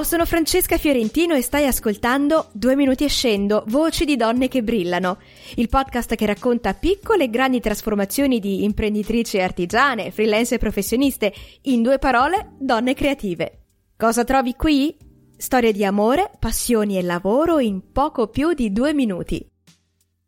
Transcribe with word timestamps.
Ciao, 0.00 0.08
sono 0.08 0.24
Francesca 0.24 0.78
Fiorentino 0.78 1.34
e 1.34 1.42
stai 1.42 1.66
ascoltando 1.66 2.48
Due 2.54 2.74
minuti 2.74 3.04
e 3.04 3.08
scendo, 3.08 3.64
voci 3.66 4.06
di 4.06 4.16
donne 4.16 4.48
che 4.48 4.62
brillano, 4.62 5.18
il 5.56 5.68
podcast 5.68 6.14
che 6.14 6.24
racconta 6.24 6.72
piccole 6.72 7.24
e 7.24 7.28
grandi 7.28 7.60
trasformazioni 7.60 8.40
di 8.40 8.64
imprenditrici 8.64 9.38
artigiane, 9.38 10.10
freelance 10.10 10.54
e 10.54 10.58
professioniste, 10.58 11.34
in 11.64 11.82
due 11.82 11.98
parole, 11.98 12.52
donne 12.58 12.94
creative. 12.94 13.64
Cosa 13.94 14.24
trovi 14.24 14.54
qui? 14.54 14.96
Storie 15.36 15.72
di 15.72 15.84
amore, 15.84 16.30
passioni 16.38 16.96
e 16.96 17.02
lavoro 17.02 17.58
in 17.58 17.92
poco 17.92 18.28
più 18.28 18.54
di 18.54 18.72
due 18.72 18.94
minuti. 18.94 19.49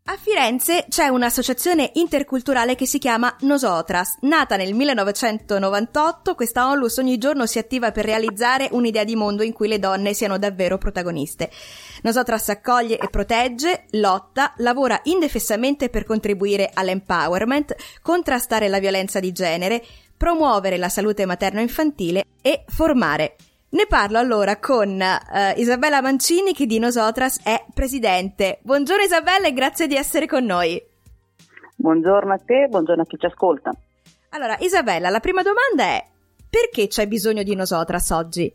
A 0.07 0.17
Firenze 0.21 0.87
c'è 0.89 1.07
un'associazione 1.07 1.93
interculturale 1.95 2.75
che 2.75 2.87
si 2.87 2.99
chiama 2.99 3.37
Nosotras. 3.43 4.17
Nata 4.23 4.57
nel 4.57 4.75
1998, 4.75 6.35
questa 6.35 6.69
onlus 6.69 6.97
ogni 6.97 7.19
giorno 7.19 7.47
si 7.47 7.61
attiva 7.61 7.93
per 7.93 8.05
realizzare 8.05 8.69
un'idea 8.73 9.05
di 9.05 9.15
mondo 9.15 9.45
in 9.45 9.53
cui 9.53 9.69
le 9.69 9.79
donne 9.79 10.13
siano 10.13 10.39
davvero 10.39 10.77
protagoniste. 10.77 11.53
Nosotras 12.03 12.49
accoglie 12.49 12.99
e 12.99 13.09
protegge, 13.11 13.85
lotta, 13.91 14.55
lavora 14.57 14.99
indefessamente 15.05 15.89
per 15.89 16.05
contribuire 16.05 16.69
all'empowerment, 16.75 17.73
contrastare 18.03 18.67
la 18.67 18.81
violenza 18.81 19.21
di 19.21 19.31
genere, 19.31 19.85
promuovere 20.17 20.79
la 20.79 20.89
salute 20.89 21.25
materno-infantile 21.27 22.25
e 22.43 22.65
formare. 22.67 23.37
Ne 23.73 23.87
parlo 23.89 24.19
allora 24.19 24.59
con 24.59 25.01
uh, 25.01 25.59
Isabella 25.59 26.03
Mancini 26.03 26.53
che 26.53 26.67
di 26.67 26.79
Nosotras 26.79 27.43
è 27.43 27.65
presidente. 27.73 28.59
Buongiorno 28.61 29.03
Isabella 29.03 29.47
e 29.47 29.55
grazie 29.55 29.87
di 29.87 29.97
essere 29.97 30.27
con 30.27 30.45
noi. 30.45 30.79
Buongiorno 31.77 32.35
a 32.35 32.37
te, 32.37 32.67
buongiorno 32.69 33.01
a 33.01 33.07
chi 33.07 33.17
ci 33.17 33.25
ascolta. 33.25 33.71
Allora 34.33 34.59
Isabella, 34.59 35.09
la 35.09 35.21
prima 35.21 35.41
domanda 35.41 35.85
è 35.85 36.05
perché 36.51 36.87
c'è 36.87 37.07
bisogno 37.07 37.43
di 37.43 37.55
Nosotras 37.55 38.11
oggi? 38.11 38.53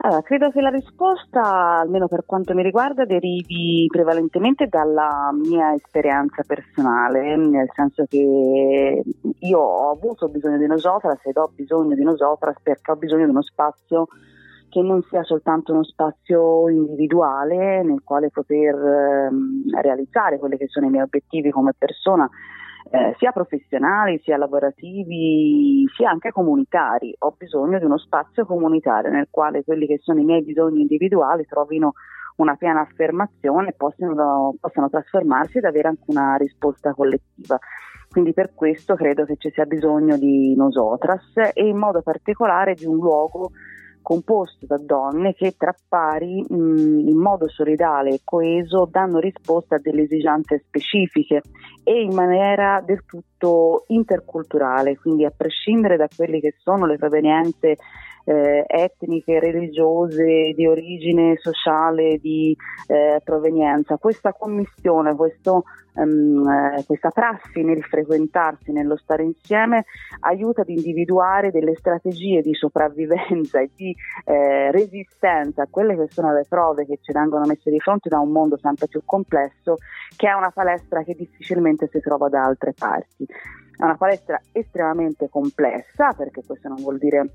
Allora, 0.00 0.20
credo 0.20 0.50
che 0.50 0.60
la 0.60 0.68
risposta, 0.68 1.78
almeno 1.78 2.06
per 2.06 2.24
quanto 2.26 2.52
mi 2.52 2.62
riguarda, 2.62 3.06
derivi 3.06 3.86
prevalentemente 3.90 4.66
dalla 4.66 5.30
mia 5.32 5.72
esperienza 5.72 6.42
personale, 6.46 7.34
nel 7.38 7.70
senso 7.74 8.04
che 8.06 9.02
io 9.38 9.58
ho 9.58 9.90
avuto 9.90 10.28
bisogno 10.28 10.58
di 10.58 10.66
Nosotras 10.66 11.24
ed 11.24 11.38
ho 11.38 11.50
bisogno 11.54 11.94
di 11.94 12.02
Nosotras 12.02 12.56
perché 12.62 12.90
ho 12.90 12.96
bisogno 12.96 13.24
di 13.24 13.30
uno 13.30 13.40
spazio 13.40 14.08
che 14.74 14.82
non 14.82 15.02
sia 15.02 15.22
soltanto 15.22 15.72
uno 15.72 15.84
spazio 15.84 16.68
individuale 16.68 17.84
nel 17.84 18.02
quale 18.02 18.30
poter 18.30 18.74
ehm, 18.74 19.70
realizzare 19.80 20.40
quelli 20.40 20.56
che 20.56 20.66
sono 20.66 20.86
i 20.86 20.90
miei 20.90 21.04
obiettivi 21.04 21.50
come 21.50 21.74
persona, 21.78 22.28
eh, 22.90 23.14
sia 23.18 23.30
professionali, 23.30 24.18
sia 24.24 24.36
lavorativi, 24.36 25.86
sia 25.94 26.10
anche 26.10 26.32
comunitari. 26.32 27.14
Ho 27.20 27.36
bisogno 27.38 27.78
di 27.78 27.84
uno 27.84 27.98
spazio 27.98 28.44
comunitario 28.46 29.12
nel 29.12 29.28
quale 29.30 29.62
quelli 29.62 29.86
che 29.86 29.98
sono 30.00 30.18
i 30.18 30.24
miei 30.24 30.42
bisogni 30.42 30.80
individuali 30.80 31.46
trovino 31.46 31.92
una 32.38 32.56
piena 32.56 32.80
affermazione 32.80 33.68
e 33.68 33.74
possano, 33.74 34.56
possano 34.58 34.90
trasformarsi 34.90 35.58
ed 35.58 35.66
avere 35.66 35.86
anche 35.86 36.02
una 36.06 36.34
risposta 36.34 36.92
collettiva. 36.94 37.60
Quindi 38.10 38.32
per 38.32 38.54
questo 38.54 38.96
credo 38.96 39.24
che 39.24 39.36
ci 39.36 39.50
sia 39.50 39.66
bisogno 39.66 40.16
di 40.16 40.52
Nosotras 40.56 41.32
e 41.52 41.64
in 41.64 41.76
modo 41.76 42.02
particolare 42.02 42.74
di 42.74 42.86
un 42.86 42.96
luogo 42.96 43.52
composto 44.04 44.66
da 44.66 44.76
donne 44.76 45.32
che 45.32 45.54
tra 45.56 45.74
pari 45.88 46.44
mh, 46.46 47.08
in 47.08 47.16
modo 47.16 47.48
solidale 47.48 48.10
e 48.10 48.20
coeso 48.22 48.86
danno 48.88 49.18
risposta 49.18 49.76
a 49.76 49.78
delle 49.80 50.02
esigenze 50.02 50.62
specifiche 50.66 51.40
e 51.82 52.02
in 52.02 52.14
maniera 52.14 52.82
del 52.84 53.04
tutto 53.06 53.84
interculturale, 53.88 54.98
quindi 54.98 55.24
a 55.24 55.32
prescindere 55.34 55.96
da 55.96 56.06
quelle 56.14 56.38
che 56.38 56.54
sono 56.58 56.86
le 56.86 56.98
provenienze 56.98 57.76
eh, 58.24 58.64
etniche, 58.66 59.38
religiose, 59.38 60.52
di 60.54 60.66
origine 60.66 61.36
sociale, 61.36 62.18
di 62.18 62.56
eh, 62.86 63.20
provenienza. 63.22 63.96
Questa 63.96 64.32
commissione, 64.32 65.14
questo, 65.14 65.64
um, 65.94 66.84
questa 66.86 67.10
prassi 67.10 67.62
nel 67.62 67.82
frequentarsi, 67.82 68.72
nello 68.72 68.96
stare 68.96 69.22
insieme, 69.22 69.84
aiuta 70.20 70.62
ad 70.62 70.68
individuare 70.68 71.50
delle 71.50 71.74
strategie 71.76 72.40
di 72.40 72.54
sopravvivenza 72.54 73.60
e 73.60 73.70
di 73.74 73.94
eh, 74.24 74.70
resistenza 74.70 75.62
a 75.62 75.68
quelle 75.70 75.96
che 75.96 76.08
sono 76.08 76.32
le 76.32 76.44
prove 76.48 76.86
che 76.86 76.98
ci 77.02 77.12
vengono 77.12 77.46
messe 77.46 77.70
di 77.70 77.80
fronte 77.80 78.08
da 78.08 78.18
un 78.18 78.30
mondo 78.30 78.56
sempre 78.56 78.86
più 78.88 79.02
complesso, 79.04 79.76
che 80.16 80.28
è 80.28 80.32
una 80.32 80.50
palestra 80.50 81.02
che 81.02 81.14
difficilmente 81.14 81.88
si 81.90 82.00
trova 82.00 82.28
da 82.28 82.44
altre 82.44 82.72
parti. 82.76 83.26
È 83.76 83.82
una 83.82 83.96
palestra 83.96 84.40
estremamente 84.52 85.28
complessa, 85.28 86.12
perché 86.12 86.42
questo 86.46 86.68
non 86.68 86.80
vuol 86.80 86.98
dire 86.98 87.28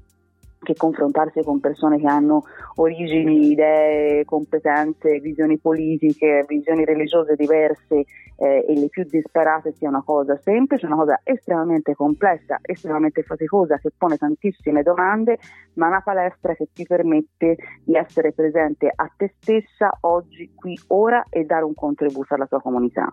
che 0.61 0.73
confrontarsi 0.75 1.41
con 1.41 1.59
persone 1.59 1.99
che 1.99 2.07
hanno 2.07 2.43
origini, 2.75 3.51
idee, 3.51 4.25
competenze, 4.25 5.19
visioni 5.19 5.57
politiche, 5.57 6.43
visioni 6.47 6.85
religiose 6.85 7.35
diverse 7.35 8.05
eh, 8.35 8.65
e 8.67 8.79
le 8.79 8.87
più 8.89 9.03
disperate 9.03 9.73
sia 9.73 9.89
una 9.89 10.03
cosa 10.03 10.37
semplice, 10.37 10.85
una 10.85 10.95
cosa 10.95 11.19
estremamente 11.23 11.93
complessa, 11.95 12.59
estremamente 12.61 13.23
faticosa, 13.23 13.77
che 13.77 13.91
pone 13.97 14.17
tantissime 14.17 14.83
domande, 14.83 15.37
ma 15.73 15.87
una 15.87 16.01
palestra 16.01 16.53
che 16.55 16.67
ti 16.73 16.85
permette 16.85 17.57
di 17.83 17.95
essere 17.95 18.33
presente 18.33 18.91
a 18.93 19.11
te 19.15 19.33
stessa 19.39 19.97
oggi, 20.01 20.51
qui, 20.55 20.77
ora 20.87 21.25
e 21.29 21.43
dare 21.43 21.63
un 21.63 21.73
contributo 21.73 22.33
alla 22.33 22.47
tua 22.47 22.61
comunità. 22.61 23.11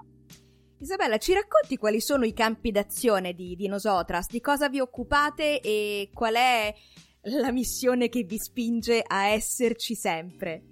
Isabella, 0.78 1.16
ci 1.16 1.32
racconti 1.32 1.78
quali 1.78 2.02
sono 2.02 2.26
i 2.26 2.34
campi 2.34 2.70
d'azione 2.70 3.32
di, 3.32 3.56
di 3.56 3.66
Nosotras? 3.66 4.28
Di 4.28 4.42
cosa 4.42 4.68
vi 4.68 4.78
occupate 4.78 5.60
e 5.60 6.10
qual 6.12 6.34
è 6.34 6.74
la 7.28 7.50
missione 7.50 8.08
che 8.08 8.22
vi 8.22 8.38
spinge 8.38 9.02
a 9.04 9.26
esserci 9.26 9.94
sempre? 9.94 10.62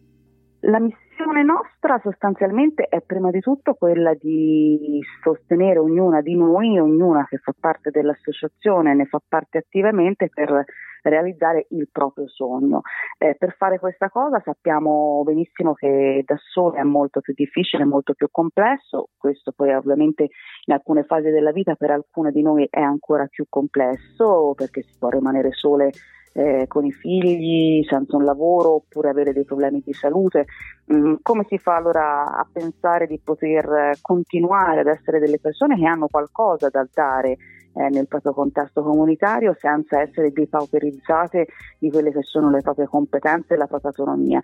La 0.60 0.78
missione 0.78 1.42
nostra 1.42 2.00
sostanzialmente 2.02 2.84
è 2.84 3.00
prima 3.02 3.30
di 3.30 3.40
tutto 3.40 3.74
quella 3.74 4.14
di 4.14 5.00
sostenere 5.22 5.78
ognuna 5.78 6.20
di 6.20 6.34
noi, 6.36 6.78
ognuna 6.78 7.26
che 7.28 7.38
fa 7.38 7.52
parte 7.58 7.90
dell'associazione, 7.90 8.94
ne 8.94 9.04
fa 9.06 9.20
parte 9.26 9.58
attivamente 9.58 10.30
per 10.32 10.64
realizzare 11.02 11.66
il 11.70 11.88
proprio 11.90 12.28
sogno. 12.28 12.82
Eh, 13.18 13.34
per 13.36 13.56
fare 13.58 13.78
questa 13.78 14.08
cosa 14.08 14.40
sappiamo 14.42 15.22
benissimo 15.24 15.74
che 15.74 16.22
da 16.24 16.36
sole 16.38 16.78
è 16.78 16.82
molto 16.82 17.20
più 17.20 17.34
difficile, 17.34 17.84
molto 17.84 18.14
più 18.14 18.28
complesso, 18.30 19.08
questo 19.18 19.52
poi 19.52 19.74
ovviamente 19.74 20.28
in 20.66 20.72
alcune 20.72 21.02
fasi 21.02 21.30
della 21.30 21.52
vita 21.52 21.74
per 21.74 21.90
alcune 21.90 22.30
di 22.30 22.40
noi 22.40 22.66
è 22.70 22.80
ancora 22.80 23.26
più 23.26 23.44
complesso 23.50 24.54
perché 24.56 24.82
si 24.82 24.96
può 24.98 25.10
rimanere 25.10 25.52
sole 25.52 25.90
eh, 26.34 26.66
con 26.68 26.84
i 26.84 26.92
figli, 26.92 27.84
senza 27.88 28.16
un 28.16 28.24
lavoro 28.24 28.74
oppure 28.74 29.08
avere 29.08 29.32
dei 29.32 29.44
problemi 29.44 29.82
di 29.84 29.92
salute. 29.92 30.46
Mm, 30.92 31.14
come 31.22 31.46
si 31.48 31.58
fa 31.58 31.76
allora 31.76 32.36
a 32.36 32.46
pensare 32.50 33.06
di 33.06 33.18
poter 33.22 33.98
continuare 34.02 34.80
ad 34.80 34.88
essere 34.88 35.18
delle 35.18 35.38
persone 35.38 35.76
che 35.76 35.86
hanno 35.86 36.08
qualcosa 36.08 36.68
da 36.68 36.86
dare 36.92 37.36
eh, 37.74 37.88
nel 37.88 38.08
proprio 38.08 38.32
contesto 38.32 38.82
comunitario 38.82 39.56
senza 39.58 40.00
essere 40.00 40.32
depauperizzate 40.32 41.46
di 41.78 41.90
quelle 41.90 42.12
che 42.12 42.22
sono 42.22 42.50
le 42.50 42.60
proprie 42.60 42.86
competenze 42.86 43.54
e 43.54 43.56
la 43.56 43.66
propria 43.66 43.90
autonomia 43.90 44.40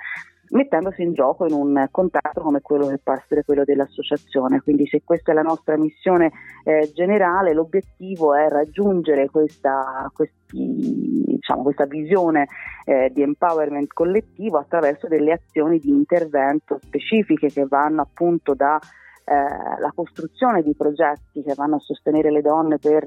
mettendosi 0.50 1.02
in 1.02 1.12
gioco 1.12 1.46
in 1.46 1.52
un 1.52 1.86
contesto 1.90 2.40
come 2.40 2.60
quello 2.60 2.86
che 2.86 2.98
può 2.98 3.12
essere 3.12 3.44
quello 3.44 3.64
dell'associazione. 3.64 4.60
Quindi 4.60 4.86
se 4.86 5.02
questa 5.04 5.32
è 5.32 5.34
la 5.34 5.42
nostra 5.42 5.76
missione 5.76 6.32
eh, 6.64 6.90
generale, 6.94 7.52
l'obiettivo 7.52 8.34
è 8.34 8.48
raggiungere 8.48 9.28
questa, 9.30 10.10
questi, 10.12 11.29
diciamo, 11.50 11.62
questa 11.62 11.86
visione 11.86 12.46
eh, 12.84 13.10
di 13.12 13.22
empowerment 13.22 13.92
collettivo 13.92 14.58
attraverso 14.58 15.08
delle 15.08 15.32
azioni 15.32 15.78
di 15.78 15.90
intervento 15.90 16.78
specifiche 16.82 17.48
che 17.48 17.66
vanno 17.66 18.02
appunto 18.02 18.54
da 18.54 18.78
eh, 19.24 19.92
costruzione 19.94 20.62
di 20.62 20.74
progetti 20.74 21.42
che 21.42 21.54
vanno 21.54 21.76
a 21.76 21.80
sostenere 21.80 22.30
le 22.30 22.40
donne 22.40 22.78
per 22.78 23.04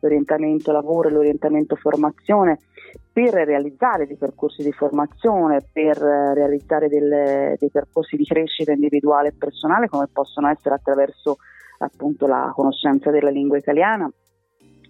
l'orientamento 0.00 0.72
lavoro 0.72 1.08
e 1.08 1.12
l'orientamento 1.12 1.76
formazione, 1.76 2.58
per 3.12 3.32
realizzare 3.32 4.06
dei 4.06 4.16
percorsi 4.16 4.62
di 4.62 4.72
formazione, 4.72 5.64
per 5.72 5.96
realizzare 5.96 6.88
delle, 6.88 7.56
dei 7.58 7.70
percorsi 7.70 8.16
di 8.16 8.24
crescita 8.24 8.72
individuale 8.72 9.28
e 9.28 9.34
personale 9.38 9.88
come 9.88 10.08
possono 10.12 10.48
essere 10.48 10.74
attraverso 10.74 11.38
appunto 11.78 12.26
la 12.26 12.52
conoscenza 12.54 13.10
della 13.10 13.30
lingua 13.30 13.56
italiana 13.56 14.10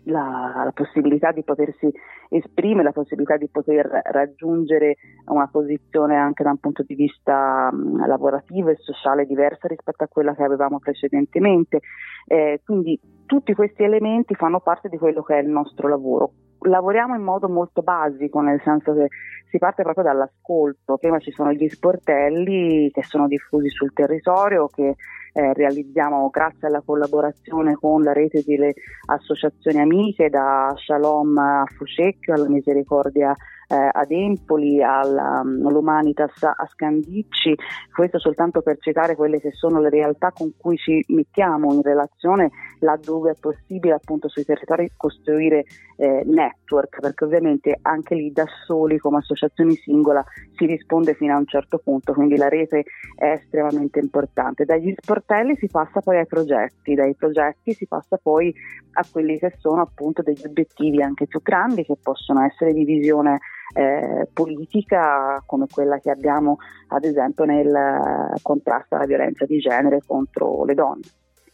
la, 0.04 0.62
la, 0.64 0.72
possibilità 0.72 1.32
di 1.32 1.42
potersi 1.42 1.90
esprimere, 2.28 2.84
la 2.84 2.92
possibilità 2.92 3.36
di 3.36 3.48
poter 3.48 3.86
raggiungere 4.04 4.96
una 5.26 5.48
posizione 5.48 6.16
anche 6.16 6.42
da 6.42 6.50
un 6.50 6.58
punto 6.58 6.82
di 6.82 6.94
vista 6.94 7.70
lavorativo 8.06 8.70
e 8.70 8.76
sociale 8.76 9.26
diversa 9.26 9.68
rispetto 9.68 10.04
a 10.04 10.08
quella 10.08 10.34
che 10.34 10.42
avevamo 10.42 10.78
precedentemente. 10.78 11.80
Eh, 12.26 12.60
quindi 12.64 12.98
tutti 13.26 13.54
questi 13.54 13.82
elementi 13.82 14.34
fanno 14.34 14.60
parte 14.60 14.88
di 14.88 14.98
quello 14.98 15.22
che 15.22 15.38
è 15.38 15.42
il 15.42 15.48
nostro 15.48 15.88
lavoro. 15.88 16.32
Lavoriamo 16.66 17.14
in 17.14 17.22
modo 17.22 17.48
molto 17.48 17.82
basico, 17.82 18.40
nel 18.40 18.60
senso 18.62 18.94
che 18.94 19.08
si 19.50 19.58
parte 19.58 19.82
proprio 19.82 20.04
dall'ascolto. 20.04 20.96
Prima 20.96 21.18
ci 21.18 21.30
sono 21.30 21.52
gli 21.52 21.68
sportelli 21.68 22.90
che 22.90 23.02
sono 23.02 23.26
diffusi 23.28 23.68
sul 23.68 23.92
territorio, 23.92 24.68
che 24.68 24.96
eh, 25.32 25.52
realizziamo 25.52 26.28
grazie 26.30 26.68
alla 26.68 26.82
collaborazione 26.84 27.74
con 27.74 28.02
la 28.02 28.12
rete 28.12 28.42
delle 28.46 28.72
associazioni 29.06 29.80
amiche 29.80 30.30
da 30.30 30.72
Shalom 30.76 31.36
a 31.38 31.64
Fucecchio 31.66 32.34
alla 32.34 32.48
Misericordia 32.48 33.34
eh, 33.68 33.88
ad 33.90 34.10
Empoli, 34.10 34.82
all'Umanitas 34.82 36.40
um, 36.42 36.52
a 36.56 36.66
Scandicci, 36.66 37.54
questo 37.94 38.18
soltanto 38.18 38.62
per 38.62 38.78
citare 38.78 39.14
quelle 39.14 39.40
che 39.40 39.52
sono 39.52 39.80
le 39.80 39.90
realtà 39.90 40.32
con 40.32 40.52
cui 40.56 40.76
ci 40.76 41.04
mettiamo 41.08 41.72
in 41.72 41.82
relazione 41.82 42.50
laddove 42.80 43.32
è 43.32 43.38
possibile 43.38 43.94
appunto 43.94 44.28
sui 44.28 44.44
territori 44.44 44.90
costruire 44.96 45.64
eh, 45.96 46.22
network, 46.24 47.00
perché 47.00 47.24
ovviamente 47.24 47.78
anche 47.82 48.14
lì 48.14 48.30
da 48.32 48.44
soli 48.66 48.98
come 48.98 49.18
associazioni 49.18 49.74
singola 49.74 50.24
si 50.56 50.66
risponde 50.66 51.14
fino 51.14 51.34
a 51.34 51.38
un 51.38 51.46
certo 51.46 51.78
punto, 51.78 52.12
quindi 52.12 52.36
la 52.36 52.48
rete 52.48 52.84
è 53.16 53.32
estremamente 53.32 53.98
importante. 53.98 54.64
Dagli 54.64 54.94
sportelli 54.96 55.56
si 55.56 55.68
passa 55.68 56.00
poi 56.00 56.18
ai 56.18 56.26
progetti, 56.26 56.94
dai 56.94 57.14
progetti 57.14 57.72
si 57.72 57.86
passa 57.86 58.18
poi 58.22 58.52
a 58.92 59.04
quelli 59.10 59.38
che 59.38 59.54
sono 59.58 59.80
appunto 59.80 60.22
degli 60.22 60.42
obiettivi 60.44 61.02
anche 61.02 61.26
più 61.26 61.40
grandi 61.42 61.84
che 61.84 61.96
possono 62.00 62.44
essere 62.44 62.72
di 62.72 62.84
visione 62.84 63.38
eh, 63.74 64.28
politica 64.32 65.42
come 65.44 65.66
quella 65.70 65.98
che 65.98 66.10
abbiamo 66.10 66.58
ad 66.88 67.04
esempio 67.04 67.44
nel 67.44 68.32
contrasto 68.40 68.94
alla 68.94 69.06
violenza 69.06 69.44
di 69.44 69.58
genere 69.58 70.00
contro 70.06 70.64
le 70.64 70.74
donne. 70.74 71.02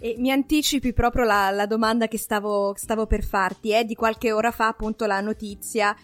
E 0.03 0.15
mi 0.17 0.31
anticipi 0.31 0.95
proprio 0.95 1.25
la, 1.25 1.51
la 1.51 1.67
domanda 1.67 2.09
che 2.09 2.17
stavo, 2.17 2.73
stavo, 2.75 3.07
per 3.07 3.23
farti, 3.23 3.73
è 3.73 3.85
di 3.85 3.95
qualche 3.95 4.33
ora 4.33 4.51
fa 4.51 4.69
appunto 4.69 5.05
la 5.05 5.21
notizia 5.21 5.95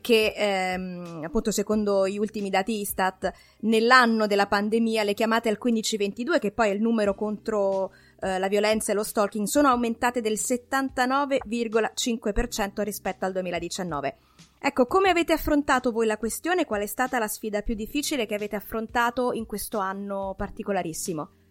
che 0.00 0.34
ehm, 0.36 1.22
appunto 1.24 1.50
secondo 1.50 2.06
gli 2.08 2.18
ultimi 2.18 2.50
dati 2.50 2.80
Istat 2.80 3.32
nell'anno 3.60 4.26
della 4.26 4.46
pandemia 4.46 5.04
le 5.04 5.14
chiamate 5.14 5.48
al 5.48 5.56
1522 5.62 6.40
che 6.40 6.50
poi 6.50 6.70
è 6.70 6.72
il 6.72 6.82
numero 6.82 7.14
contro 7.14 7.92
eh, 8.20 8.38
la 8.38 8.48
violenza 8.48 8.92
e 8.92 8.94
lo 8.94 9.04
stalking 9.04 9.46
sono 9.46 9.68
aumentate 9.68 10.20
del 10.20 10.34
79,5% 10.34 12.82
rispetto 12.82 13.24
al 13.24 13.32
2019. 13.32 14.16
Ecco, 14.66 14.86
come 14.86 15.10
avete 15.10 15.32
affrontato 15.32 15.92
voi 15.92 16.06
la 16.06 16.18
questione? 16.18 16.64
Qual 16.64 16.80
è 16.80 16.86
stata 16.86 17.20
la 17.20 17.28
sfida 17.28 17.62
più 17.62 17.76
difficile 17.76 18.26
che 18.26 18.34
avete 18.34 18.56
affrontato 18.56 19.30
in 19.30 19.46
questo 19.46 19.78
anno 19.78 20.34
particolarissimo? 20.36 21.45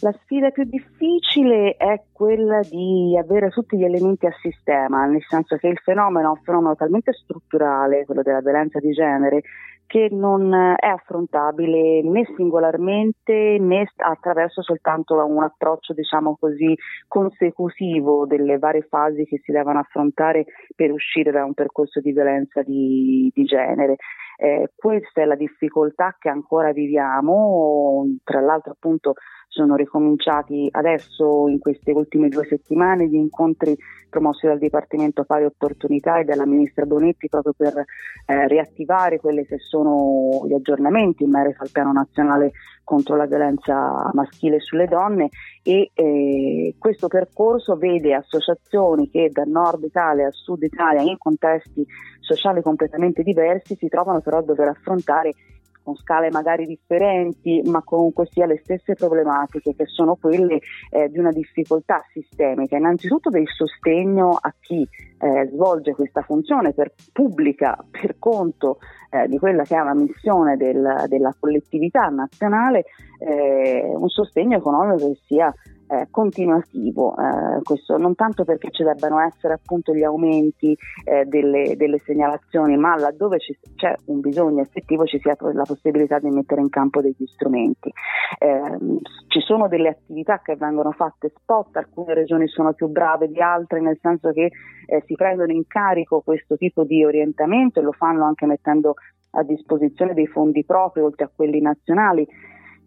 La 0.00 0.12
sfida 0.12 0.50
più 0.50 0.64
difficile 0.64 1.76
è 1.76 2.02
quella 2.12 2.60
di 2.60 3.16
avere 3.16 3.48
tutti 3.50 3.76
gli 3.76 3.84
elementi 3.84 4.26
a 4.26 4.32
sistema, 4.40 5.06
nel 5.06 5.22
senso 5.26 5.56
che 5.56 5.68
il 5.68 5.78
fenomeno 5.78 6.26
è 6.26 6.30
un 6.30 6.42
fenomeno 6.42 6.74
talmente 6.74 7.12
strutturale, 7.12 8.04
quello 8.04 8.22
della 8.22 8.40
violenza 8.40 8.80
di 8.80 8.90
genere, 8.90 9.42
che 9.86 10.08
non 10.10 10.52
è 10.52 10.86
affrontabile 10.86 12.02
né 12.02 12.24
singolarmente 12.36 13.58
né 13.60 13.86
attraverso 13.96 14.62
soltanto 14.62 15.14
un 15.14 15.42
approccio, 15.42 15.92
diciamo 15.92 16.36
così, 16.40 16.74
consecutivo 17.06 18.26
delle 18.26 18.58
varie 18.58 18.82
fasi 18.82 19.24
che 19.24 19.40
si 19.44 19.52
devono 19.52 19.78
affrontare 19.78 20.46
per 20.74 20.90
uscire 20.90 21.30
da 21.30 21.44
un 21.44 21.54
percorso 21.54 22.00
di 22.00 22.12
violenza 22.12 22.62
di, 22.62 23.30
di 23.32 23.44
genere. 23.44 23.96
Eh, 24.36 24.72
questa 24.74 25.22
è 25.22 25.24
la 25.24 25.36
difficoltà 25.36 26.16
che 26.18 26.28
ancora 26.28 26.72
viviamo, 26.72 28.04
tra 28.24 28.40
l'altro 28.40 28.72
appunto 28.72 29.14
sono 29.54 29.76
ricominciati 29.76 30.68
adesso 30.72 31.46
in 31.46 31.60
queste 31.60 31.92
ultime 31.92 32.28
due 32.28 32.44
settimane 32.44 33.06
gli 33.06 33.14
incontri 33.14 33.76
promossi 34.10 34.46
dal 34.46 34.58
Dipartimento 34.58 35.22
Pari 35.22 35.44
Opportunità 35.44 36.18
e 36.18 36.24
dalla 36.24 36.44
Ministra 36.44 36.84
Bonetti 36.86 37.28
proprio 37.28 37.52
per 37.56 37.72
eh, 37.78 38.48
riattivare 38.48 39.20
quelli 39.20 39.46
che 39.46 39.58
sono 39.58 40.44
gli 40.48 40.54
aggiornamenti 40.54 41.22
in 41.22 41.30
merito 41.30 41.62
al 41.62 41.70
piano 41.70 41.92
nazionale 41.92 42.50
contro 42.82 43.14
la 43.16 43.26
violenza 43.26 44.10
maschile 44.12 44.58
sulle 44.58 44.86
donne 44.86 45.28
e 45.62 45.90
eh, 45.94 46.74
questo 46.76 47.06
percorso 47.06 47.76
vede 47.76 48.12
associazioni 48.12 49.08
che 49.08 49.30
da 49.32 49.44
nord 49.44 49.84
Italia 49.84 50.26
a 50.26 50.32
sud 50.32 50.64
Italia 50.64 51.02
in 51.02 51.16
contesti 51.16 51.86
sociali 52.18 52.60
completamente 52.60 53.22
diversi 53.22 53.76
si 53.76 53.86
trovano 53.86 54.20
però 54.20 54.38
a 54.38 54.42
dover 54.42 54.68
affrontare 54.68 55.32
con 55.84 55.94
scale 55.96 56.30
magari 56.30 56.64
differenti, 56.64 57.62
ma 57.66 57.82
comunque 57.82 58.26
sia 58.30 58.46
le 58.46 58.60
stesse 58.64 58.94
problematiche 58.94 59.74
che 59.76 59.86
sono 59.86 60.16
quelle 60.16 60.58
eh, 60.90 61.08
di 61.10 61.18
una 61.18 61.30
difficoltà 61.30 62.02
sistemica, 62.12 62.76
innanzitutto 62.76 63.30
del 63.30 63.46
sostegno 63.46 64.38
a 64.40 64.52
chi 64.58 64.88
eh, 65.18 65.48
svolge 65.52 65.92
questa 65.94 66.22
funzione 66.22 66.72
per 66.72 66.92
pubblica 67.12 67.76
per 67.90 68.16
conto 68.18 68.78
eh, 69.10 69.28
di 69.28 69.38
quella 69.38 69.62
che 69.62 69.76
è 69.76 69.80
una 69.80 69.94
missione 69.94 70.56
del, 70.56 71.04
della 71.06 71.34
collettività 71.38 72.06
nazionale, 72.08 72.84
eh, 73.18 73.92
un 73.94 74.08
sostegno 74.08 74.56
economico 74.56 75.08
che 75.08 75.18
sia 75.26 75.54
eh, 75.88 76.08
continuativo, 76.10 77.14
eh, 77.16 77.62
questo 77.62 77.96
non 77.96 78.14
tanto 78.14 78.44
perché 78.44 78.70
ci 78.70 78.82
debbano 78.82 79.20
essere 79.20 79.54
appunto 79.54 79.94
gli 79.94 80.02
aumenti 80.02 80.76
eh, 81.04 81.24
delle, 81.24 81.76
delle, 81.76 81.98
segnalazioni, 81.98 82.76
ma 82.76 82.96
laddove 82.96 83.38
ci, 83.38 83.56
c'è 83.76 83.94
un 84.06 84.20
bisogno 84.20 84.62
effettivo 84.62 85.04
ci 85.04 85.18
sia 85.18 85.36
la 85.52 85.64
possibilità 85.64 86.18
di 86.18 86.30
mettere 86.30 86.60
in 86.60 86.68
campo 86.68 87.00
degli 87.00 87.26
strumenti. 87.26 87.92
Ehm, 88.38 88.98
ci 89.28 89.40
sono 89.40 89.68
delle 89.68 89.88
attività 89.88 90.40
che 90.42 90.56
vengono 90.56 90.92
fatte 90.92 91.32
spot, 91.34 91.76
alcune 91.76 92.14
regioni 92.14 92.48
sono 92.48 92.72
più 92.72 92.88
brave 92.88 93.28
di 93.28 93.40
altre, 93.40 93.80
nel 93.80 93.98
senso 94.00 94.32
che 94.32 94.50
eh, 94.86 95.02
si 95.06 95.14
prendono 95.14 95.52
in 95.52 95.66
carico 95.66 96.20
questo 96.20 96.56
tipo 96.56 96.84
di 96.84 97.04
orientamento 97.04 97.80
e 97.80 97.82
lo 97.82 97.92
fanno 97.92 98.24
anche 98.24 98.46
mettendo 98.46 98.94
a 99.36 99.42
disposizione 99.42 100.14
dei 100.14 100.26
fondi 100.26 100.64
propri 100.64 101.02
oltre 101.02 101.24
a 101.24 101.30
quelli 101.34 101.60
nazionali 101.60 102.26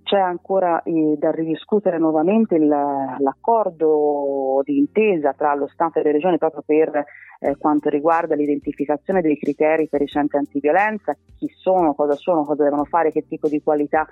c'è 0.07 0.19
ancora 0.19 0.81
eh, 0.83 1.17
da 1.19 1.31
ridiscutere 1.31 1.97
nuovamente 1.97 2.55
il, 2.55 2.65
l'accordo 2.65 4.61
di 4.63 4.77
intesa 4.77 5.33
tra 5.33 5.53
lo 5.53 5.67
Stato 5.67 5.99
e 5.99 6.03
le 6.03 6.13
regioni 6.13 6.37
proprio 6.37 6.63
per 6.65 7.03
eh, 7.39 7.57
quanto 7.57 7.89
riguarda 7.89 8.33
l'identificazione 8.33 9.19
dei 9.19 9.37
criteri 9.37 9.89
per 9.89 10.01
i 10.01 10.07
centri 10.07 10.37
antiviolenza, 10.37 11.13
chi 11.37 11.47
sono, 11.53 11.93
cosa 11.93 12.15
sono, 12.15 12.45
cosa 12.45 12.63
devono 12.63 12.85
fare, 12.85 13.11
che 13.11 13.27
tipo 13.27 13.49
di 13.49 13.61
qualità 13.61 14.07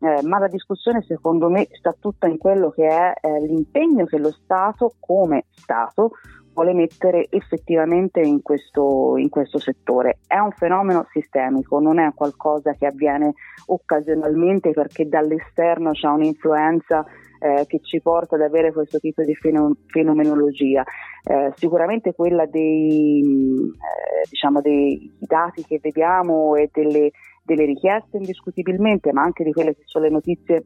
eh, 0.00 0.20
ma 0.24 0.40
la 0.40 0.48
discussione 0.48 1.02
secondo 1.02 1.48
me 1.48 1.68
sta 1.70 1.94
tutta 1.98 2.26
in 2.26 2.38
quello 2.38 2.70
che 2.70 2.88
è 2.88 3.12
eh, 3.20 3.40
l'impegno 3.40 4.04
che 4.04 4.18
lo 4.18 4.32
Stato 4.32 4.94
come 4.98 5.44
Stato 5.50 6.10
vuole 6.56 6.72
mettere 6.72 7.26
effettivamente 7.28 8.20
in 8.20 8.40
questo, 8.40 9.18
in 9.18 9.28
questo 9.28 9.58
settore. 9.58 10.20
È 10.26 10.38
un 10.38 10.52
fenomeno 10.52 11.06
sistemico, 11.10 11.78
non 11.80 11.98
è 11.98 12.10
qualcosa 12.14 12.72
che 12.72 12.86
avviene 12.86 13.34
occasionalmente 13.66 14.70
perché 14.70 15.06
dall'esterno 15.06 15.90
c'è 15.90 16.08
un'influenza 16.08 17.04
eh, 17.40 17.66
che 17.66 17.80
ci 17.82 18.00
porta 18.00 18.36
ad 18.36 18.40
avere 18.40 18.72
questo 18.72 18.98
tipo 18.98 19.22
di 19.22 19.34
fenomenologia. 19.34 20.82
Eh, 21.22 21.52
sicuramente 21.56 22.14
quella 22.14 22.46
dei, 22.46 23.20
eh, 23.20 24.26
diciamo 24.30 24.62
dei, 24.62 25.14
dati 25.18 25.62
che 25.62 25.78
vediamo 25.78 26.54
e 26.54 26.70
delle, 26.72 27.10
delle 27.44 27.66
richieste 27.66 28.16
indiscutibilmente, 28.16 29.12
ma 29.12 29.20
anche 29.20 29.44
di 29.44 29.52
quelle 29.52 29.74
che 29.74 29.82
sono 29.84 30.06
le 30.06 30.10
notizie 30.10 30.64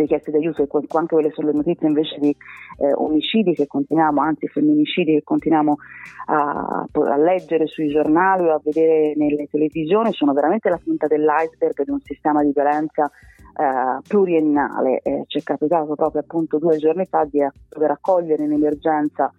richieste 0.00 0.30
di 0.30 0.38
aiuto 0.38 0.62
e 0.62 0.68
anche 0.70 1.14
quelle 1.14 1.30
sulle 1.30 1.52
notizie 1.52 1.88
invece 1.88 2.18
di 2.18 2.34
eh, 2.78 2.92
omicidi 2.94 3.54
che 3.54 3.66
continuiamo, 3.66 4.20
anzi 4.20 4.48
femminicidi 4.48 5.14
che 5.14 5.22
continuiamo 5.22 5.76
a, 6.26 6.86
a, 6.90 7.16
leggere 7.16 7.66
sui 7.66 7.88
giornali 7.88 8.48
o 8.48 8.54
a 8.54 8.60
vedere 8.62 9.14
nelle 9.16 9.46
televisioni 9.50 10.12
sono 10.12 10.32
veramente 10.32 10.68
la 10.68 10.80
punta 10.82 11.06
dell'iceberg 11.06 11.84
di 11.84 11.90
un 11.90 12.00
sistema 12.00 12.42
di 12.42 12.52
violenza 12.54 13.10
eh, 13.54 14.00
pluriennale. 14.06 15.00
Eh, 15.02 15.24
ci 15.26 15.38
è 15.38 15.42
capitato 15.42 15.94
proprio 15.94 16.20
appunto 16.22 16.58
due 16.58 16.76
giorni 16.78 17.04
fa 17.06 17.24
di 17.24 17.40
dover 17.68 17.90
accogliere 17.90 18.44
in 18.44 18.52
emergenza 18.52 19.32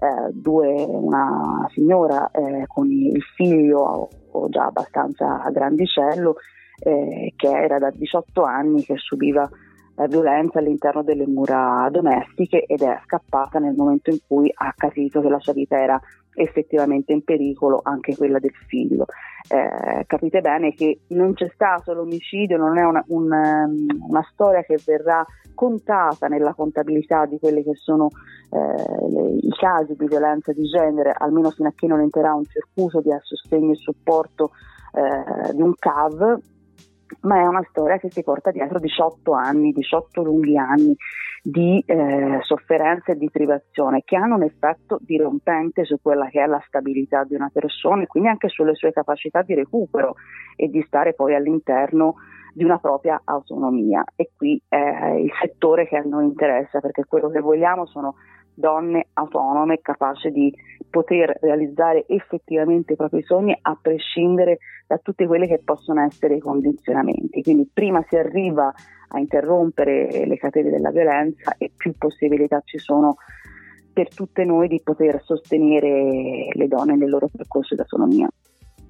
eh, 0.00 0.32
due, 0.32 0.84
una 0.86 1.66
signora 1.72 2.30
eh, 2.30 2.64
con 2.68 2.88
il 2.90 3.20
figlio 3.34 4.08
già 4.48 4.66
abbastanza 4.66 5.42
grandicello 5.50 6.36
eh, 6.80 7.32
che 7.34 7.48
era 7.48 7.78
da 7.78 7.90
18 7.90 8.42
anni 8.42 8.84
che 8.84 8.94
subiva 8.96 9.48
violenza 10.06 10.58
all'interno 10.58 11.02
delle 11.02 11.26
mura 11.26 11.88
domestiche 11.90 12.64
ed 12.64 12.82
è 12.82 13.00
scappata 13.04 13.58
nel 13.58 13.74
momento 13.74 14.10
in 14.10 14.18
cui 14.26 14.50
ha 14.54 14.72
capito 14.76 15.20
che 15.20 15.28
la 15.28 15.40
sua 15.40 15.52
vita 15.52 15.80
era 15.80 16.00
effettivamente 16.34 17.12
in 17.12 17.24
pericolo 17.24 17.80
anche 17.82 18.16
quella 18.16 18.38
del 18.38 18.54
figlio. 18.68 19.06
Eh, 19.50 20.04
capite 20.06 20.40
bene 20.40 20.72
che 20.74 21.00
non 21.08 21.34
c'è 21.34 21.50
stato 21.52 21.92
l'omicidio, 21.94 22.56
non 22.56 22.78
è 22.78 22.84
una, 22.84 23.02
un, 23.08 23.30
una 24.08 24.28
storia 24.30 24.62
che 24.62 24.78
verrà 24.84 25.24
contata 25.54 26.28
nella 26.28 26.54
contabilità 26.54 27.26
di 27.26 27.38
quelli 27.38 27.64
che 27.64 27.74
sono 27.74 28.08
eh, 28.50 29.08
le, 29.10 29.30
i 29.40 29.50
casi 29.58 29.94
di 29.96 30.06
violenza 30.06 30.52
di 30.52 30.62
genere, 30.62 31.14
almeno 31.16 31.50
fino 31.50 31.68
a 31.68 31.72
che 31.74 31.86
non 31.86 32.00
entrerà 32.00 32.34
un 32.34 32.44
circuito 32.44 33.00
di 33.00 33.10
sostegno 33.20 33.72
e 33.72 33.76
supporto 33.76 34.52
eh, 34.92 35.52
di 35.54 35.62
un 35.62 35.74
CAV, 35.74 36.40
ma 37.20 37.40
è 37.40 37.46
una 37.46 37.64
storia 37.68 37.98
che 37.98 38.10
si 38.10 38.22
porta 38.22 38.50
dietro 38.50 38.78
18 38.78 39.32
anni, 39.32 39.72
18 39.72 40.22
lunghi 40.22 40.56
anni 40.56 40.96
di 41.42 41.82
eh, 41.86 42.38
sofferenza 42.42 43.12
e 43.12 43.16
di 43.16 43.30
privazione 43.30 44.02
che 44.04 44.16
hanno 44.16 44.34
un 44.34 44.42
effetto 44.42 44.98
dirompente 45.00 45.84
su 45.84 46.00
quella 46.02 46.28
che 46.28 46.42
è 46.42 46.46
la 46.46 46.62
stabilità 46.66 47.24
di 47.24 47.34
una 47.34 47.50
persona 47.52 48.02
e 48.02 48.06
quindi 48.06 48.28
anche 48.28 48.48
sulle 48.48 48.74
sue 48.74 48.92
capacità 48.92 49.42
di 49.42 49.54
recupero 49.54 50.14
e 50.56 50.68
di 50.68 50.82
stare 50.86 51.14
poi 51.14 51.34
all'interno 51.34 52.16
di 52.52 52.64
una 52.64 52.78
propria 52.78 53.20
autonomia. 53.24 54.04
E 54.16 54.32
qui 54.36 54.60
è 54.68 55.10
il 55.16 55.30
settore 55.40 55.86
che 55.86 55.96
a 55.96 56.02
noi 56.02 56.24
interessa 56.24 56.80
perché 56.80 57.04
quello 57.04 57.30
che 57.30 57.40
vogliamo 57.40 57.86
sono 57.86 58.16
donne 58.58 59.06
autonome 59.14 59.80
capaci 59.80 60.30
di 60.30 60.52
poter 60.90 61.38
realizzare 61.40 62.04
effettivamente 62.08 62.94
i 62.94 62.96
propri 62.96 63.22
sogni 63.22 63.56
a 63.60 63.78
prescindere 63.80 64.58
da 64.86 64.98
tutti 64.98 65.26
quelli 65.26 65.46
che 65.46 65.60
possono 65.62 66.02
essere 66.02 66.36
i 66.36 66.40
condizionamenti. 66.40 67.42
Quindi 67.42 67.68
prima 67.72 68.04
si 68.08 68.16
arriva 68.16 68.72
a 69.10 69.18
interrompere 69.18 70.26
le 70.26 70.36
catene 70.36 70.70
della 70.70 70.90
violenza 70.90 71.54
e 71.56 71.70
più 71.74 71.94
possibilità 71.96 72.60
ci 72.64 72.78
sono 72.78 73.16
per 73.92 74.14
tutte 74.14 74.44
noi 74.44 74.68
di 74.68 74.80
poter 74.82 75.22
sostenere 75.24 76.48
le 76.52 76.68
donne 76.68 76.96
nel 76.96 77.10
loro 77.10 77.28
percorso 77.34 77.74
di 77.74 77.80
autonomia. 77.80 78.28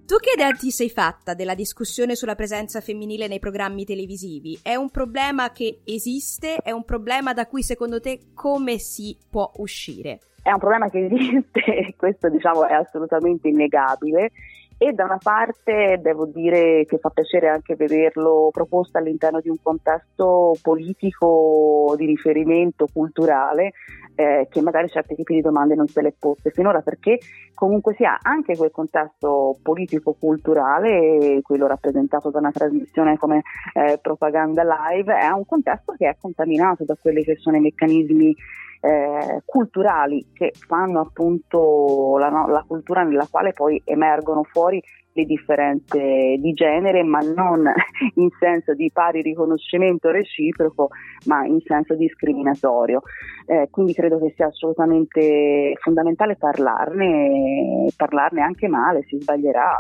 Tu 0.09 0.17
che 0.17 0.33
idea 0.35 0.51
ti 0.53 0.71
sei 0.71 0.89
fatta 0.89 1.35
della 1.35 1.55
discussione 1.55 2.15
sulla 2.15 2.35
presenza 2.35 2.81
femminile 2.81 3.27
nei 3.27 3.39
programmi 3.39 3.85
televisivi? 3.85 4.59
È 4.63 4.75
un 4.75 4.89
problema 4.89 5.53
che 5.53 5.81
esiste? 5.85 6.57
È 6.63 6.71
un 6.71 6.83
problema 6.87 7.35
da 7.35 7.47
cui 7.47 7.63
secondo 7.63 8.01
te 8.01 8.31
come 8.33 8.79
si 8.79 9.15
può 9.29 9.53
uscire? 9.57 10.21
È 10.43 10.51
un 10.51 10.61
problema 10.61 10.89
che 10.89 11.05
esiste 11.05 11.63
e 11.63 11.95
questo 12.01 12.31
diciamo 12.31 12.67
è 12.67 12.73
assolutamente 12.73 13.49
innegabile 13.49 14.31
e 14.79 14.93
da 14.93 15.05
una 15.05 15.19
parte 15.21 15.99
devo 16.01 16.27
dire 16.27 16.85
che 16.87 16.99
fa 16.99 17.11
piacere 17.11 17.49
anche 17.49 17.75
vederlo 17.75 18.49
proposto 18.53 18.97
all'interno 18.97 19.41
di 19.41 19.49
un 19.49 19.57
contesto 19.61 20.57
politico 20.63 21.95
di 21.97 22.07
riferimento 22.07 22.87
culturale 22.93 23.73
eh, 24.15 24.47
che 24.49 24.61
magari 24.63 24.89
certi 24.89 25.17
tipi 25.17 25.35
di 25.35 25.41
domande 25.41 25.75
non 25.75 25.89
se 25.89 26.01
le 26.01 26.15
poste 26.17 26.51
finora 26.51 26.81
perché 26.81 27.19
comunque 27.55 27.95
si 27.95 28.05
ha 28.05 28.19
anche 28.23 28.57
quel 28.57 28.71
contesto 28.71 29.57
politico-culturale, 29.63 31.41
quello 31.43 31.67
rappresentato 31.67 32.31
da 32.31 32.39
una 32.39 32.53
trasmissione 32.53 33.17
come 33.17 33.43
eh, 33.75 33.99
Propaganda 34.01 34.63
Live, 34.63 35.13
è 35.13 35.29
un 35.29 35.45
contesto 35.45 35.95
che 35.97 36.09
è 36.09 36.17
contaminato 36.21 36.85
da 36.85 36.97
quelli 37.01 37.25
che 37.25 37.37
sono 37.37 37.57
i 37.57 37.61
meccanismi 37.61 38.35
eh, 38.81 39.43
culturali 39.45 40.27
che 40.33 40.53
fanno 40.55 41.01
appunto 41.01 42.17
la, 42.19 42.29
la, 42.29 42.65
cultura 42.67 43.03
nella 43.03 43.27
quale 43.31 43.53
poi 43.53 43.81
emergono 43.85 44.45
fuori 44.45 44.81
le 45.13 45.25
differenze 45.25 45.99
di 46.39 46.53
genere, 46.53 47.03
ma 47.03 47.19
non 47.19 47.65
in 48.15 48.29
senso 48.39 48.75
di 48.75 48.91
pari 48.93 49.21
riconoscimento 49.21 50.11
reciproco, 50.11 50.91
ma 51.27 51.45
in 51.45 51.61
senso 51.65 51.95
discriminatorio. 51.97 53.03
Eh, 53.47 53.69
quindi 53.71 53.95
credo 53.95 54.21
che 54.21 54.33
sia 54.37 54.47
assolutamente 54.47 55.73
fondamentale 55.81 56.37
parlarne, 56.37 57.89
parlarne 57.97 58.43
anche 58.43 58.69
male, 58.69 59.03
si 59.09 59.19
sbaglierà, 59.21 59.71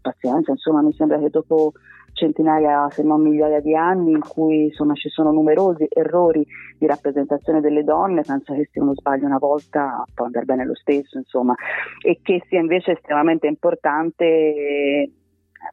pazienza, 0.00 0.52
insomma 0.52 0.80
mi 0.80 0.92
sembra 0.94 1.18
che 1.18 1.28
dopo 1.28 1.72
centinaia 2.18 2.88
se 2.90 3.02
non 3.02 3.22
migliaia 3.22 3.60
di 3.60 3.74
anni 3.74 4.12
in 4.12 4.20
cui 4.20 4.64
insomma, 4.64 4.94
ci 4.94 5.08
sono 5.08 5.30
numerosi 5.30 5.86
errori 5.88 6.44
di 6.76 6.86
rappresentazione 6.86 7.60
delle 7.60 7.84
donne, 7.84 8.22
penso 8.22 8.52
che 8.54 8.68
se 8.70 8.80
uno 8.80 8.94
sbaglia 8.94 9.26
una 9.26 9.38
volta 9.38 10.04
può 10.14 10.26
andare 10.26 10.44
bene 10.44 10.66
lo 10.66 10.74
stesso, 10.74 11.18
insomma, 11.18 11.54
e 12.04 12.20
che 12.22 12.42
sia 12.48 12.60
invece 12.60 12.92
estremamente 12.92 13.46
importante 13.46 15.12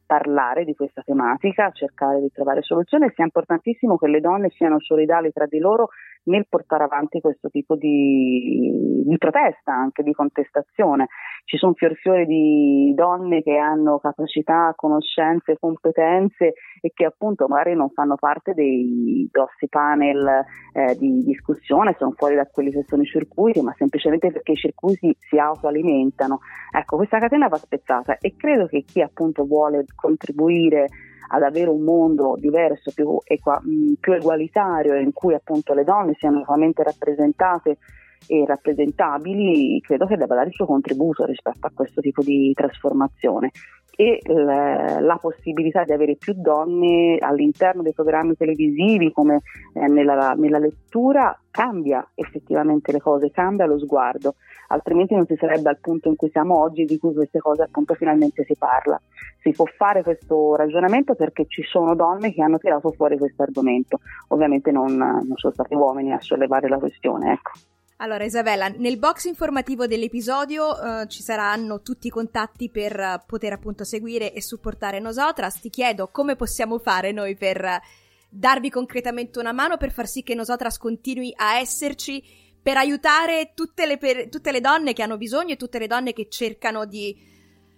parlare 0.04 0.64
di 0.64 0.74
questa 0.74 1.02
tematica, 1.02 1.70
cercare 1.72 2.20
di 2.20 2.30
trovare 2.32 2.62
soluzioni, 2.62 3.10
sia 3.14 3.24
importantissimo 3.24 3.96
che 3.96 4.08
le 4.08 4.20
donne 4.20 4.50
siano 4.50 4.80
solidali 4.80 5.32
tra 5.32 5.46
di 5.46 5.58
loro 5.58 5.88
nel 6.24 6.46
portare 6.48 6.84
avanti 6.84 7.20
questo 7.20 7.48
tipo 7.50 7.76
di, 7.76 9.02
di 9.04 9.18
protesta, 9.18 9.72
anche 9.72 10.02
di 10.02 10.12
contestazione. 10.12 11.06
Ci 11.46 11.58
sono 11.58 11.74
fior 11.74 11.94
fiori 11.94 12.26
di 12.26 12.92
donne 12.96 13.40
che 13.40 13.56
hanno 13.56 14.00
capacità, 14.00 14.72
conoscenze, 14.74 15.56
competenze 15.60 16.54
e 16.80 16.90
che 16.92 17.04
appunto 17.04 17.46
magari 17.46 17.76
non 17.76 17.88
fanno 17.90 18.16
parte 18.16 18.52
dei 18.52 19.28
grossi 19.30 19.68
panel 19.68 20.44
eh, 20.72 20.96
di 20.98 21.22
discussione, 21.22 21.94
sono 21.96 22.14
fuori 22.16 22.34
da 22.34 22.46
quelli 22.46 22.72
che 22.72 22.82
sono 22.88 23.02
i 23.02 23.06
circuiti, 23.06 23.60
ma 23.62 23.72
semplicemente 23.78 24.32
perché 24.32 24.52
i 24.52 24.56
circuiti 24.56 25.16
si 25.20 25.38
autoalimentano. 25.38 26.40
Ecco, 26.76 26.96
questa 26.96 27.20
catena 27.20 27.46
va 27.46 27.58
spezzata 27.58 28.18
e 28.18 28.34
credo 28.36 28.66
che 28.66 28.82
chi 28.82 29.00
appunto 29.00 29.44
vuole 29.44 29.84
contribuire 29.94 30.88
ad 31.28 31.42
avere 31.42 31.70
un 31.70 31.82
mondo 31.82 32.34
diverso, 32.40 32.90
più, 32.92 33.18
equa, 33.24 33.62
più 34.00 34.12
egualitario, 34.12 34.96
in 34.96 35.12
cui 35.12 35.34
appunto 35.34 35.74
le 35.74 35.84
donne 35.84 36.14
siano 36.18 36.40
equamente 36.40 36.82
rappresentate 36.82 37.78
e 38.26 38.44
rappresentabili, 38.46 39.80
credo 39.80 40.06
che 40.06 40.16
debba 40.16 40.34
dare 40.34 40.48
il 40.48 40.54
suo 40.54 40.66
contributo 40.66 41.24
rispetto 41.24 41.66
a 41.66 41.72
questo 41.74 42.00
tipo 42.00 42.22
di 42.22 42.52
trasformazione 42.54 43.50
e 43.98 44.20
la, 44.26 45.00
la 45.00 45.16
possibilità 45.16 45.82
di 45.82 45.92
avere 45.92 46.16
più 46.16 46.34
donne 46.36 47.16
all'interno 47.18 47.80
dei 47.80 47.94
programmi 47.94 48.36
televisivi 48.36 49.10
come 49.10 49.40
eh, 49.72 49.88
nella, 49.88 50.34
nella, 50.36 50.58
lettura 50.58 51.36
cambia 51.50 52.06
effettivamente 52.14 52.92
le 52.92 53.00
cose, 53.00 53.30
cambia 53.30 53.64
lo 53.64 53.78
sguardo, 53.78 54.34
altrimenti 54.68 55.14
non 55.14 55.24
si 55.24 55.34
sarebbe 55.36 55.70
al 55.70 55.78
punto 55.80 56.08
in 56.08 56.16
cui 56.16 56.28
siamo 56.28 56.60
oggi 56.60 56.84
di 56.84 56.98
cui 56.98 57.14
queste 57.14 57.38
cose 57.38 57.62
appunto 57.62 57.94
finalmente 57.94 58.44
si 58.44 58.54
parla. 58.58 59.00
Si 59.40 59.52
può 59.52 59.64
fare 59.64 60.02
questo 60.02 60.54
ragionamento 60.56 61.14
perché 61.14 61.46
ci 61.48 61.62
sono 61.62 61.94
donne 61.94 62.34
che 62.34 62.42
hanno 62.42 62.58
tirato 62.58 62.92
fuori 62.92 63.16
questo 63.16 63.44
argomento, 63.44 64.00
ovviamente 64.28 64.70
non, 64.70 64.94
non 64.94 65.36
sono 65.36 65.54
stati 65.54 65.74
uomini 65.74 66.12
a 66.12 66.20
sollevare 66.20 66.68
la 66.68 66.78
questione. 66.78 67.32
Ecco. 67.32 67.52
Allora 67.98 68.24
Isabella, 68.24 68.68
nel 68.68 68.98
box 68.98 69.24
informativo 69.24 69.86
dell'episodio 69.86 70.66
uh, 70.68 71.06
ci 71.06 71.22
saranno 71.22 71.80
tutti 71.80 72.08
i 72.08 72.10
contatti 72.10 72.68
per 72.68 72.94
uh, 72.94 73.24
poter 73.24 73.54
appunto 73.54 73.84
seguire 73.84 74.34
e 74.34 74.42
supportare 74.42 75.00
Nosotras. 75.00 75.58
Ti 75.60 75.70
chiedo 75.70 76.08
come 76.08 76.36
possiamo 76.36 76.78
fare 76.78 77.12
noi 77.12 77.36
per 77.36 77.58
uh, 77.64 77.86
darvi 78.28 78.68
concretamente 78.68 79.38
una 79.38 79.52
mano 79.52 79.78
per 79.78 79.92
far 79.92 80.06
sì 80.06 80.22
che 80.22 80.34
Nosotras 80.34 80.76
continui 80.76 81.32
a 81.34 81.58
esserci, 81.58 82.22
per 82.62 82.76
aiutare 82.76 83.52
tutte 83.54 83.86
le, 83.86 83.96
per, 83.96 84.28
tutte 84.28 84.52
le 84.52 84.60
donne 84.60 84.92
che 84.92 85.02
hanno 85.02 85.16
bisogno 85.16 85.54
e 85.54 85.56
tutte 85.56 85.78
le 85.78 85.86
donne 85.86 86.12
che 86.12 86.28
cercano 86.28 86.84
di 86.84 87.16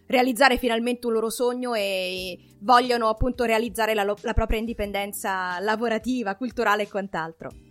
realizzare 0.09 0.59
finalmente 0.59 1.07
un 1.07 1.13
loro 1.13 1.31
sogno 1.31 1.75
e 1.75 2.37
vogliono 2.59 3.07
appunto 3.09 3.45
realizzare 3.45 3.95
la, 3.95 4.03
la 4.03 4.35
propria 4.35 4.59
indipendenza 4.59 5.61
lavorativa, 5.61 6.35
culturale 6.35 6.83
e 6.83 6.89
quant'altro. 6.89 7.68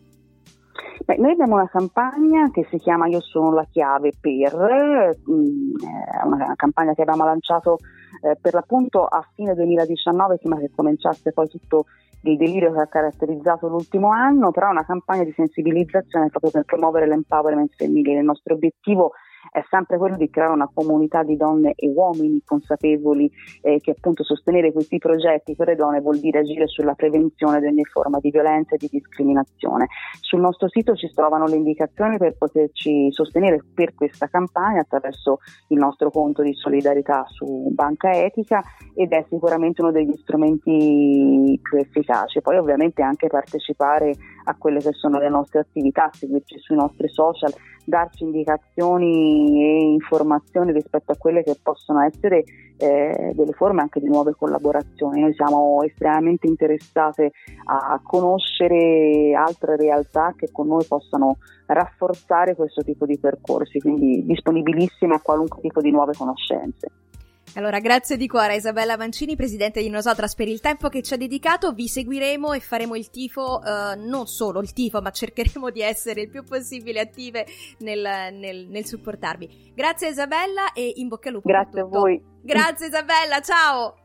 Beh, 1.08 1.16
noi 1.20 1.32
abbiamo 1.32 1.54
una 1.54 1.70
campagna 1.70 2.52
che 2.52 2.68
si 2.70 2.78
chiama 2.80 3.08
Io 3.08 3.22
sono 3.22 3.54
la 3.54 3.66
chiave 3.72 4.12
per, 4.20 4.54
mm, 4.54 5.76
è 5.78 6.26
una 6.26 6.54
campagna 6.58 6.94
che 6.94 7.04
abbiamo 7.04 7.24
lanciato 7.24 7.78
eh, 8.22 8.36
per 8.42 8.54
l'appunto 8.54 9.06
a 9.06 9.26
fine 9.34 9.54
2019, 9.54 10.38
prima 10.38 10.58
che 10.58 10.70
cominciasse 10.76 11.32
poi 11.32 11.48
tutto 11.48 11.86
il 12.24 12.36
delirio 12.36 12.74
che 12.74 12.82
ha 12.82 12.88
caratterizzato 12.88 13.70
l'ultimo 13.70 14.10
anno, 14.10 14.52
però 14.52 14.68
è 14.68 14.72
una 14.72 14.84
campagna 14.84 15.24
di 15.24 15.32
sensibilizzazione 15.32 16.28
proprio 16.28 16.52
per 16.52 16.66
promuovere 16.66 17.08
l'empowerment 17.08 17.74
femminile. 17.74 18.20
Il 18.20 18.26
nostro 18.26 18.56
obiettivo 18.56 19.12
è 19.12 19.26
sempre 19.70 19.98
quello 19.98 20.16
di 20.16 20.30
creare 20.30 20.54
una 20.54 20.70
comunità 20.74 21.24
di 21.24 21.36
donne 21.36 21.74
e 21.75 21.88
uomini 21.89 22.42
consapevoli 22.46 23.30
eh, 23.62 23.80
che 23.80 23.92
appunto 23.92 24.24
sostenere 24.24 24.72
questi 24.72 24.98
progetti 24.98 25.56
per 25.56 25.68
le 25.68 25.75
donne 25.75 26.01
vuol 26.01 26.20
dire 26.20 26.39
agire 26.39 26.68
sulla 26.68 26.94
prevenzione 26.94 27.60
di 27.60 27.68
ogni 27.68 27.86
forma 27.86 28.20
di 28.20 28.30
violenza 28.32 28.75
e 28.75 28.77
di 28.77 28.88
discriminazione. 28.89 29.88
Sul 30.22 30.39
nostro 30.39 30.68
sito 30.70 30.96
ci 30.96 31.12
trovano 31.13 31.46
le 31.46 31.56
indicazioni 31.56 32.18
per 32.18 32.38
poterci 32.38 33.12
sostenere 33.12 33.63
per 33.74 33.94
questa 33.96 34.27
campagna 34.27 34.82
attraverso 34.82 35.39
il 35.70 35.77
nostro 35.77 36.10
conto 36.10 36.42
di 36.42 36.54
solidarietà 36.54 37.25
su 37.27 37.70
Banca 37.72 38.12
Etica 38.12 38.62
ed 38.94 39.12
è 39.12 39.25
sicuramente 39.30 39.82
uno 39.82 39.92
degli 39.92 40.13
strumenti 40.18 41.60
più 41.62 41.77
efficaci. 41.77 42.42
Poi 42.42 42.58
ovviamente 42.58 43.01
anche 43.01 43.27
partecipare 43.27 44.13
a 44.46 44.56
quelle 44.58 44.80
che 44.80 44.94
sono 44.94 45.20
le 45.20 45.30
nostre 45.30 45.60
attività, 45.60 46.10
seguirci 46.12 46.58
sui 46.60 46.75
nostri 46.75 47.10
social, 47.10 47.51
darci 47.88 48.25
indicazioni 48.25 49.63
e 49.63 49.91
informazioni 49.94 50.74
rispetto 50.74 51.13
a 51.13 51.17
quelle 51.17 51.41
che 51.41 51.58
possono 51.63 52.01
essere 52.01 52.44
eh, 52.75 53.32
delle 53.34 53.53
forme 53.53 53.82
anche 53.82 54.01
di 54.01 54.08
nuove 54.08 54.36
collaborazioni. 54.38 55.22
Noi 55.22 55.34
siamo 55.34 55.82
estremamente 55.84 56.48
interessate 56.48 57.32
a 57.65 58.00
conoscere 58.03 59.34
altre 59.34 59.77
realtà 59.77 60.34
che 60.36 60.50
con 60.51 60.67
noi 60.67 60.84
possano 60.86 61.38
rafforzare 61.67 62.56
questo 62.56 62.84
tipo 62.84 63.06
di 63.06 63.17
percorsi, 63.17 63.79
quindi 63.79 64.25
disponibilissime 64.25 65.15
a 65.15 65.22
qualunque 65.22 65.62
tipo 65.62 65.79
di 65.79 65.91
nuove 65.91 66.12
conoscenze. 66.13 67.07
Allora, 67.56 67.80
grazie 67.80 68.18
di 68.18 68.27
cuore 68.27 68.54
a 68.54 68.56
Isabella 68.56 68.98
Mancini, 68.98 69.36
presidente 69.36 69.82
di 69.82 69.89
Nosotras, 69.89 70.36
per 70.36 70.48
il 70.48 70.60
tempo 70.60 70.89
che 70.89 71.01
ci 71.01 71.16
ha 71.16 71.18
dedicato. 71.18 71.72
Vi 71.72 71.88
seguiremo 71.88 72.54
e 72.54 72.60
faremo 72.60 72.96
il 72.96 73.10
tifo, 73.10 73.62
eh, 73.63 73.96
non 73.96 74.27
solo 74.27 74.62
il 74.62 74.74
tifo, 74.74 75.01
ma 75.01 75.10
cercheremo 75.10 75.70
di 75.72 75.82
essere 75.82 76.22
il 76.22 76.30
più 76.30 76.44
possibile 76.44 77.00
attive 77.00 77.46
nel, 77.80 78.34
nel, 78.34 78.68
nel 78.68 78.86
supportarvi. 78.86 79.72
Grazie 79.74 80.10
Isabella 80.10 80.72
e 80.74 80.94
in 80.98 81.08
bocca 81.08 81.30
al 81.30 81.36
lupo. 81.36 81.48
Grazie 81.48 81.82
a 81.82 81.86
voi. 81.86 82.22
Grazie 82.44 82.88
Isabella, 82.88 83.42
ciao. 83.42 83.96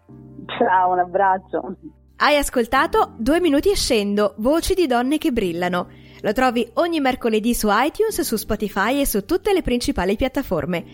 Ciao, 0.58 0.92
un 0.92 0.98
abbraccio. 0.98 1.76
Hai 2.16 2.36
ascoltato 2.36 3.14
Due 3.18 3.40
minuti 3.40 3.70
e 3.70 3.76
scendo, 3.76 4.34
voci 4.38 4.74
di 4.74 4.86
donne 4.86 5.18
che 5.18 5.32
brillano. 5.32 5.88
Lo 6.22 6.32
trovi 6.32 6.66
ogni 6.74 7.00
mercoledì 7.00 7.52
su 7.54 7.68
iTunes, 7.70 8.20
su 8.20 8.36
Spotify 8.36 9.00
e 9.00 9.06
su 9.06 9.24
tutte 9.24 9.52
le 9.52 9.62
principali 9.62 10.14
piattaforme. 10.16 10.84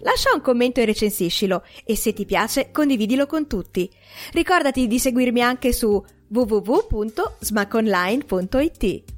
Lascia 0.00 0.32
un 0.34 0.40
commento 0.40 0.80
e 0.80 0.86
recensiscilo 0.86 1.62
e 1.84 1.96
se 1.96 2.12
ti 2.12 2.24
piace 2.24 2.70
condividilo 2.70 3.26
con 3.26 3.46
tutti. 3.46 3.90
Ricordati 4.32 4.86
di 4.86 4.98
seguirmi 4.98 5.42
anche 5.42 5.72
su 5.72 6.02
www.smackonline.it. 6.28 9.17